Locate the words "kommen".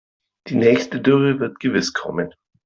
1.93-2.33